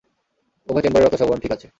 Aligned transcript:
উভয় 0.67 0.83
চেম্বারে 0.83 1.03
রক্ত 1.03 1.17
সংবহন 1.19 1.39
ঠিক 1.43 1.51
আছে। 1.55 1.67